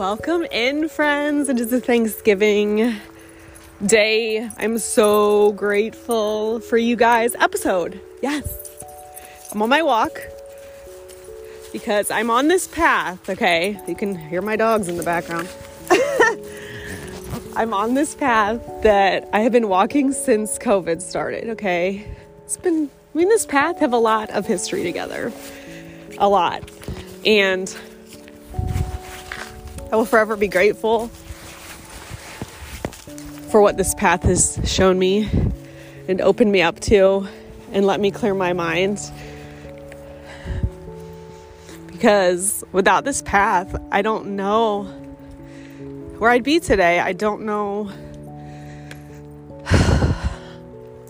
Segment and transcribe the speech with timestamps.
[0.00, 1.50] Welcome in, friends.
[1.50, 2.96] It is a Thanksgiving
[3.84, 4.48] day.
[4.56, 7.34] I'm so grateful for you guys.
[7.34, 8.00] Episode.
[8.22, 8.50] Yes.
[9.52, 10.18] I'm on my walk
[11.70, 13.78] because I'm on this path, okay?
[13.86, 15.50] You can hear my dogs in the background.
[17.54, 22.06] I'm on this path that I have been walking since COVID started, okay?
[22.46, 25.30] It's been, I mean, this path have a lot of history together.
[26.16, 26.70] A lot.
[27.26, 27.76] And
[29.92, 31.08] I will forever be grateful
[33.50, 35.28] for what this path has shown me
[36.06, 37.26] and opened me up to
[37.72, 39.00] and let me clear my mind.
[41.88, 44.84] Because without this path, I don't know
[46.18, 47.00] where I'd be today.
[47.00, 47.90] I don't know.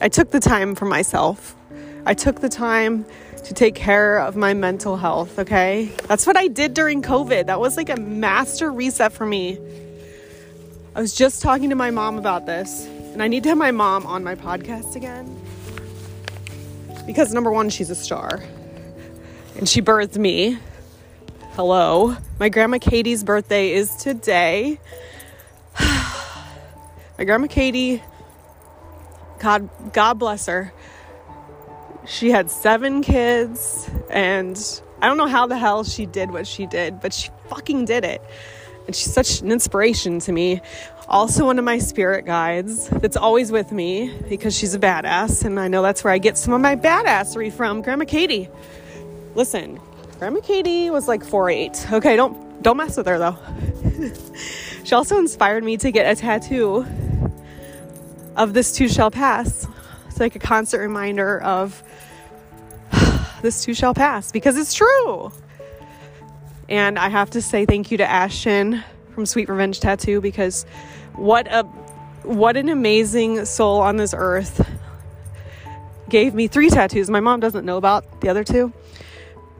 [0.00, 1.54] I took the time for myself.
[2.06, 3.04] I took the time
[3.44, 5.90] to take care of my mental health, okay?
[6.06, 7.46] That's what I did during COVID.
[7.46, 9.58] That was like a master reset for me.
[10.94, 13.70] I was just talking to my mom about this, and I need to have my
[13.70, 15.36] mom on my podcast again.
[17.06, 18.42] Because number one, she's a star.
[19.56, 20.58] And she birthed me.
[21.52, 22.16] Hello.
[22.38, 24.80] My grandma Katie's birthday is today.
[25.80, 28.02] my grandma Katie,
[29.38, 30.72] God God bless her
[32.06, 36.66] she had seven kids, and I don't know how the hell she did what she
[36.66, 38.22] did, but she fucking did it.
[38.86, 40.60] And she's such an inspiration to me.
[41.08, 45.58] Also, one of my spirit guides that's always with me because she's a badass, and
[45.58, 47.82] I know that's where I get some of my badassery from.
[47.82, 48.48] Grandma Katie.
[49.34, 49.80] Listen,
[50.18, 51.92] Grandma Katie was like 4'8.
[51.92, 53.38] Okay, don't don't mess with her though.
[54.84, 56.84] she also inspired me to get a tattoo
[58.36, 59.66] of this too shall pass.
[60.20, 61.82] Like a constant reminder of
[63.42, 65.32] this too shall pass because it's true.
[66.68, 70.64] And I have to say thank you to Ashton from Sweet Revenge Tattoo because
[71.14, 71.64] what a
[72.22, 74.68] what an amazing soul on this earth
[76.10, 77.08] gave me three tattoos.
[77.08, 78.72] My mom doesn't know about the other two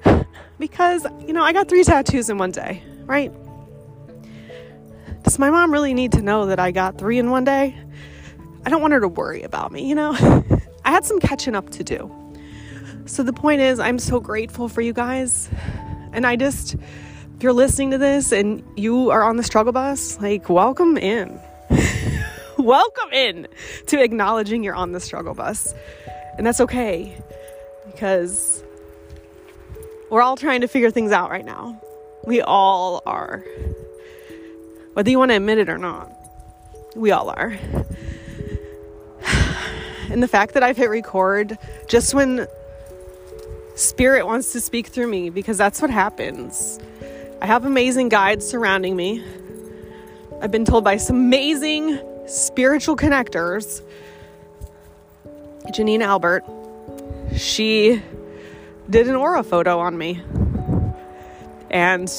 [0.58, 3.32] because, you know, I got three tattoos in one day, right?
[5.22, 7.78] Does my mom really need to know that I got three in one day?
[8.64, 10.12] I don't want her to worry about me, you know?
[10.84, 12.10] I had some catching up to do.
[13.06, 15.48] So the point is, I'm so grateful for you guys.
[16.12, 20.20] And I just, if you're listening to this and you are on the struggle bus,
[20.20, 21.40] like, welcome in.
[22.58, 23.48] welcome in
[23.86, 25.74] to acknowledging you're on the struggle bus.
[26.36, 27.16] And that's okay
[27.86, 28.62] because
[30.10, 31.80] we're all trying to figure things out right now.
[32.24, 33.44] We all are.
[34.92, 36.12] Whether you want to admit it or not,
[36.94, 37.56] we all are.
[40.10, 41.56] And the fact that I've hit record
[41.88, 42.46] just when
[43.76, 46.78] Spirit wants to speak through me because that's what happens.
[47.40, 49.24] I have amazing guides surrounding me.
[50.42, 53.82] I've been told by some amazing spiritual connectors.
[55.66, 56.44] Janine Albert,
[57.36, 58.02] she
[58.88, 60.22] did an aura photo on me.
[61.70, 62.10] And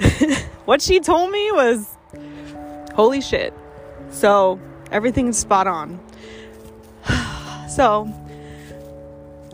[0.64, 1.86] what she told me was
[2.94, 3.52] holy shit.
[4.10, 4.58] So
[4.90, 6.00] everything's spot on.
[7.74, 8.12] So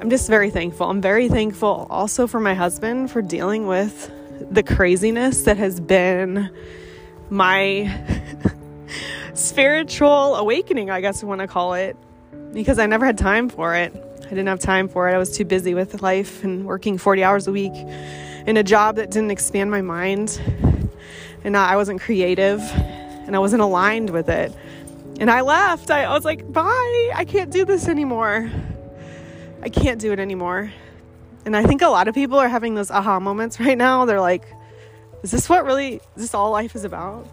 [0.00, 0.90] I'm just very thankful.
[0.90, 4.10] I'm very thankful also for my husband for dealing with
[4.50, 6.50] the craziness that has been
[7.30, 8.00] my
[9.34, 11.96] spiritual awakening, I guess I want to call it,
[12.52, 13.92] because I never had time for it.
[14.24, 15.14] I didn't have time for it.
[15.14, 17.74] I was too busy with life and working 40 hours a week
[18.46, 20.40] in a job that didn't expand my mind.
[21.44, 24.52] And I wasn't creative and I wasn't aligned with it.
[25.18, 25.90] And I left.
[25.90, 28.50] I, I was like, bye, I can't do this anymore.
[29.60, 30.72] I can't do it anymore.
[31.44, 34.04] And I think a lot of people are having those aha moments right now.
[34.04, 34.44] They're like,
[35.22, 37.26] is this what really, is this all life is about?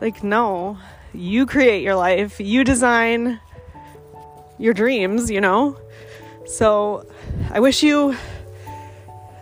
[0.00, 0.78] Like, no.
[1.12, 3.38] You create your life, you design
[4.58, 5.76] your dreams, you know?
[6.46, 7.06] So
[7.50, 8.16] I wish you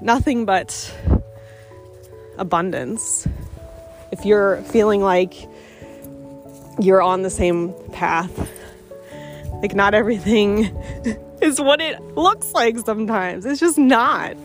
[0.01, 0.93] nothing but
[2.39, 3.29] abundance.
[4.11, 5.35] If you're feeling like
[6.81, 8.51] you're on the same path,
[9.63, 10.75] like, not everything
[11.41, 13.45] is what it looks like sometimes.
[13.47, 14.37] It's just not.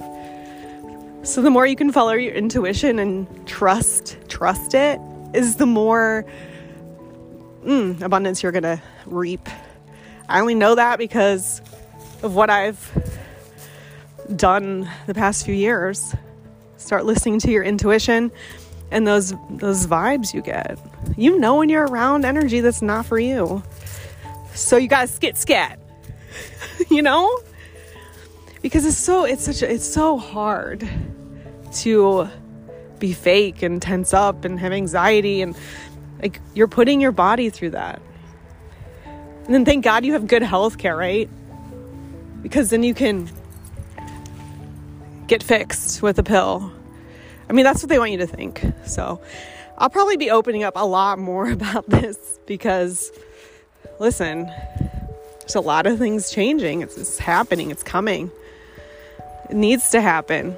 [1.24, 5.00] So the more you can follow your intuition and trust trust it
[5.34, 6.26] is the more
[7.64, 9.50] mm, abundance you're going to reap.
[10.30, 11.62] I only know that because
[12.22, 12.92] of what I've
[14.36, 16.16] done the past few years.
[16.78, 18.32] Start listening to your intuition
[18.96, 20.80] and those those vibes you get.
[21.18, 23.62] You know when you're around energy that's not for you.
[24.54, 25.78] So you got to skit scat.
[26.90, 27.38] you know?
[28.62, 30.90] Because it's so it's such a, it's so hard
[31.74, 32.30] to
[32.98, 35.58] be fake and tense up and have anxiety and
[36.22, 38.02] like you're putting your body through that.
[39.04, 41.30] And then thank God you have good health care, right?
[42.42, 43.30] Because then you can
[45.28, 46.72] get fixed with a pill.
[47.50, 48.66] I mean, that's what they want you to think.
[48.86, 49.22] So
[49.78, 53.12] I'll probably be opening up a lot more about this because,
[54.00, 54.52] listen,
[55.40, 56.82] there's a lot of things changing.
[56.82, 58.32] It's, it's happening, it's coming.
[59.50, 60.56] It needs to happen.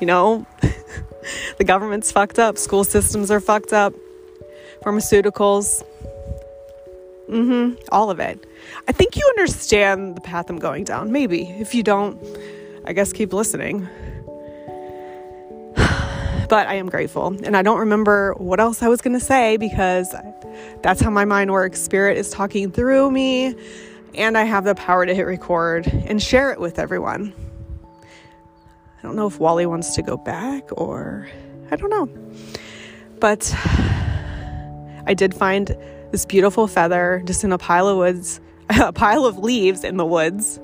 [0.00, 0.46] You know,
[1.58, 3.94] the government's fucked up, school systems are fucked up,
[4.82, 5.84] pharmaceuticals,
[7.28, 8.44] mm-hmm, all of it.
[8.88, 11.12] I think you understand the path I'm going down.
[11.12, 11.42] Maybe.
[11.50, 12.18] If you don't,
[12.84, 13.88] I guess keep listening.
[16.48, 17.36] but I am grateful.
[17.44, 20.14] And I don't remember what else I was going to say because
[20.82, 21.80] that's how my mind works.
[21.80, 23.54] Spirit is talking through me,
[24.14, 27.32] and I have the power to hit record and share it with everyone.
[28.98, 31.28] I don't know if Wally wants to go back or
[31.70, 32.08] I don't know.
[33.18, 33.54] But
[35.06, 35.76] I did find
[36.10, 40.04] this beautiful feather just in a pile of woods, a pile of leaves in the
[40.04, 40.60] woods.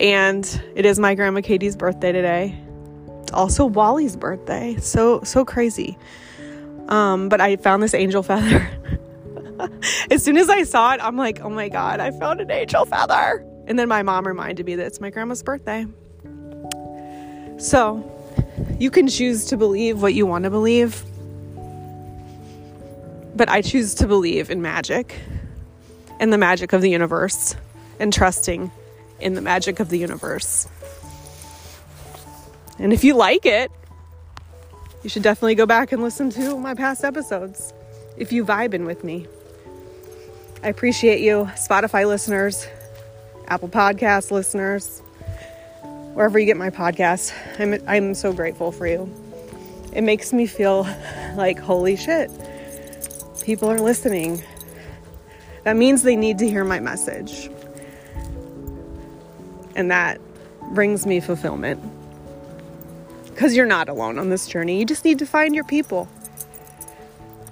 [0.00, 2.58] And it is my grandma Katie's birthday today.
[3.22, 4.76] It's also Wally's birthday.
[4.80, 5.98] So so crazy.
[6.88, 8.68] Um, but I found this angel feather.
[10.10, 12.86] as soon as I saw it, I'm like, oh my god, I found an angel
[12.86, 13.46] feather.
[13.66, 15.86] And then my mom reminded me that it's my grandma's birthday.
[17.58, 18.10] So,
[18.78, 21.04] you can choose to believe what you want to believe,
[23.36, 25.14] but I choose to believe in magic
[26.18, 27.54] and the magic of the universe
[28.00, 28.72] and trusting
[29.20, 30.68] in the magic of the universe.
[32.78, 33.70] And if you like it,
[35.02, 37.72] you should definitely go back and listen to my past episodes
[38.16, 39.26] if you vibe in with me.
[40.62, 42.66] I appreciate you, Spotify listeners,
[43.48, 45.02] Apple Podcast listeners
[46.14, 47.32] wherever you get my podcast.
[47.58, 49.12] I'm I'm so grateful for you.
[49.92, 50.86] It makes me feel
[51.36, 52.30] like holy shit.
[53.42, 54.42] People are listening.
[55.64, 57.50] That means they need to hear my message.
[59.74, 60.20] And that
[60.72, 61.82] brings me fulfillment.
[63.36, 64.78] Cuz you're not alone on this journey.
[64.78, 66.08] You just need to find your people.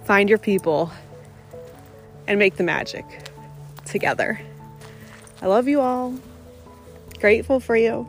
[0.04, 0.90] Find your people
[2.26, 3.04] and make the magic
[3.84, 4.40] together.
[5.40, 6.14] I love you all.
[7.20, 8.08] Grateful for you.